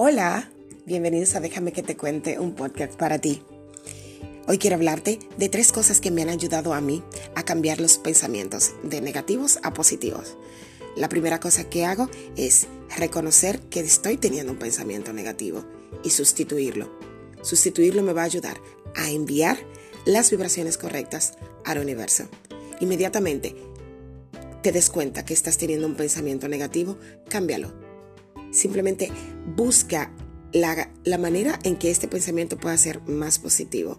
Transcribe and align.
Hola, 0.00 0.48
bienvenidos 0.86 1.34
a 1.34 1.40
Déjame 1.40 1.72
que 1.72 1.82
te 1.82 1.96
cuente 1.96 2.38
un 2.38 2.54
podcast 2.54 2.94
para 2.94 3.18
ti. 3.18 3.42
Hoy 4.46 4.56
quiero 4.56 4.76
hablarte 4.76 5.18
de 5.36 5.48
tres 5.48 5.72
cosas 5.72 6.00
que 6.00 6.12
me 6.12 6.22
han 6.22 6.28
ayudado 6.28 6.72
a 6.72 6.80
mí 6.80 7.02
a 7.34 7.42
cambiar 7.42 7.80
los 7.80 7.98
pensamientos 7.98 8.74
de 8.84 9.00
negativos 9.00 9.58
a 9.64 9.74
positivos. 9.74 10.36
La 10.94 11.08
primera 11.08 11.40
cosa 11.40 11.68
que 11.68 11.84
hago 11.84 12.08
es 12.36 12.68
reconocer 12.96 13.58
que 13.58 13.80
estoy 13.80 14.18
teniendo 14.18 14.52
un 14.52 14.60
pensamiento 14.60 15.12
negativo 15.12 15.64
y 16.04 16.10
sustituirlo. 16.10 16.96
Sustituirlo 17.42 18.04
me 18.04 18.12
va 18.12 18.22
a 18.22 18.26
ayudar 18.26 18.56
a 18.94 19.10
enviar 19.10 19.58
las 20.06 20.30
vibraciones 20.30 20.78
correctas 20.78 21.32
al 21.64 21.78
universo. 21.78 22.28
Inmediatamente 22.78 23.56
te 24.62 24.70
des 24.70 24.90
cuenta 24.90 25.24
que 25.24 25.34
estás 25.34 25.58
teniendo 25.58 25.88
un 25.88 25.96
pensamiento 25.96 26.46
negativo, 26.46 26.96
cámbialo 27.28 27.87
Simplemente 28.50 29.10
busca 29.56 30.12
la, 30.52 30.88
manera 31.18 31.58
en 31.62 31.76
que 31.76 31.90
este 31.90 32.08
pensamiento 32.08 32.58
pueda 32.58 32.76
ser 32.76 33.00
más 33.02 33.38
positivo. 33.38 33.98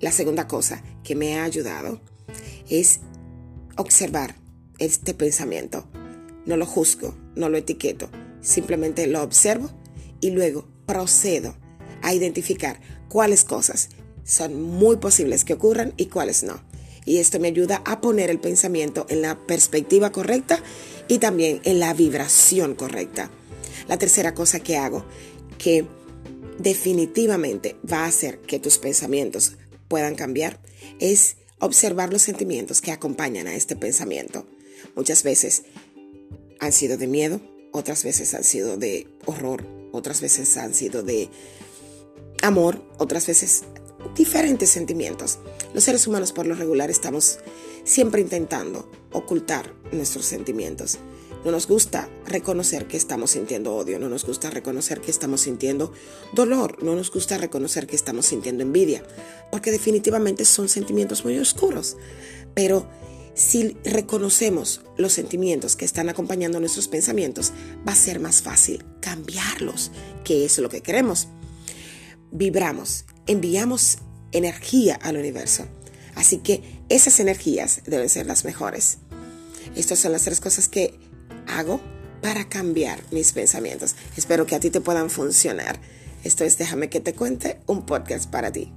La 0.00 0.12
segunda 0.12 0.48
cosa 0.48 0.82
que 1.04 1.14
me 1.14 1.38
ha 1.38 1.44
ayudado 1.44 2.00
es 2.68 3.00
observar 3.76 4.34
este 4.78 5.14
pensamiento. 5.14 5.88
No 6.44 6.56
lo 6.56 6.66
juzgo, 6.66 7.14
no 7.36 7.48
lo 7.48 7.56
etiqueto, 7.56 8.10
simplemente 8.40 9.06
lo 9.06 9.22
observo 9.22 9.70
y 10.20 10.30
luego 10.30 10.66
procedo 10.86 11.56
a 12.02 12.12
identificar 12.14 12.80
cuáles 13.08 13.44
cosas 13.44 13.90
son 14.24 14.60
muy 14.60 14.96
posibles 14.96 15.44
que 15.44 15.54
ocurran 15.54 15.94
y 15.96 16.06
cuáles 16.06 16.42
no. 16.42 16.60
Y 17.04 17.18
esto 17.18 17.40
me 17.40 17.48
ayuda 17.48 17.82
a 17.84 18.00
poner 18.00 18.30
el 18.30 18.38
pensamiento 18.38 19.06
en 19.08 19.22
la 19.22 19.38
perspectiva 19.46 20.10
correcta 20.10 20.60
y 21.08 21.18
también 21.18 21.60
en 21.64 21.80
la 21.80 21.94
vibración 21.94 22.74
correcta. 22.74 23.30
La 23.88 23.98
tercera 23.98 24.34
cosa 24.34 24.60
que 24.60 24.76
hago, 24.76 25.04
que 25.58 25.86
definitivamente 26.58 27.76
va 27.90 28.04
a 28.04 28.06
hacer 28.06 28.40
que 28.40 28.58
tus 28.58 28.78
pensamientos 28.78 29.56
puedan 29.88 30.14
cambiar, 30.14 30.60
es 30.98 31.36
observar 31.58 32.12
los 32.12 32.22
sentimientos 32.22 32.80
que 32.80 32.92
acompañan 32.92 33.46
a 33.46 33.54
este 33.54 33.76
pensamiento. 33.76 34.46
Muchas 34.96 35.22
veces 35.22 35.62
han 36.60 36.72
sido 36.72 36.96
de 36.96 37.06
miedo, 37.06 37.40
otras 37.72 38.04
veces 38.04 38.34
han 38.34 38.44
sido 38.44 38.76
de 38.76 39.08
horror, 39.26 39.66
otras 39.92 40.20
veces 40.20 40.56
han 40.56 40.74
sido 40.74 41.02
de 41.02 41.28
amor, 42.42 42.82
otras 42.98 43.26
veces 43.26 43.64
diferentes 44.16 44.70
sentimientos. 44.70 45.38
Los 45.74 45.84
seres 45.84 46.06
humanos 46.06 46.32
por 46.32 46.46
lo 46.46 46.54
regular 46.54 46.90
estamos 46.90 47.38
siempre 47.84 48.20
intentando 48.20 48.90
ocultar 49.12 49.74
nuestros 49.92 50.26
sentimientos. 50.26 50.98
No 51.44 51.50
nos 51.50 51.66
gusta 51.66 52.08
reconocer 52.26 52.86
que 52.86 52.96
estamos 52.96 53.32
sintiendo 53.32 53.74
odio, 53.74 53.98
no 53.98 54.08
nos 54.08 54.24
gusta 54.24 54.48
reconocer 54.50 55.00
que 55.00 55.10
estamos 55.10 55.40
sintiendo 55.40 55.92
dolor, 56.32 56.82
no 56.84 56.94
nos 56.94 57.10
gusta 57.10 57.36
reconocer 57.36 57.88
que 57.88 57.96
estamos 57.96 58.26
sintiendo 58.26 58.62
envidia, 58.62 59.02
porque 59.50 59.72
definitivamente 59.72 60.44
son 60.44 60.68
sentimientos 60.68 61.24
muy 61.24 61.36
oscuros. 61.38 61.96
Pero 62.54 62.88
si 63.34 63.76
reconocemos 63.84 64.82
los 64.96 65.14
sentimientos 65.14 65.74
que 65.74 65.84
están 65.84 66.08
acompañando 66.08 66.60
nuestros 66.60 66.86
pensamientos, 66.86 67.52
va 67.86 67.92
a 67.92 67.96
ser 67.96 68.20
más 68.20 68.42
fácil 68.42 68.84
cambiarlos, 69.00 69.90
que 70.22 70.44
es 70.44 70.58
lo 70.58 70.68
que 70.68 70.80
queremos. 70.80 71.28
Vibramos, 72.30 73.04
enviamos 73.26 73.98
energía 74.30 74.94
al 74.94 75.16
universo. 75.16 75.66
Así 76.14 76.38
que 76.38 76.62
esas 76.88 77.18
energías 77.20 77.82
deben 77.86 78.08
ser 78.08 78.26
las 78.26 78.44
mejores. 78.44 78.98
Estas 79.74 79.98
son 79.98 80.12
las 80.12 80.24
tres 80.24 80.40
cosas 80.40 80.68
que 80.68 80.98
hago 81.58 81.80
para 82.20 82.48
cambiar 82.48 83.00
mis 83.10 83.32
pensamientos. 83.32 83.96
Espero 84.16 84.46
que 84.46 84.54
a 84.54 84.60
ti 84.60 84.70
te 84.70 84.80
puedan 84.80 85.10
funcionar. 85.10 85.78
Esto 86.24 86.44
es 86.44 86.58
Déjame 86.58 86.88
que 86.88 87.00
te 87.00 87.14
cuente 87.14 87.58
un 87.66 87.84
podcast 87.84 88.30
para 88.30 88.52
ti. 88.52 88.72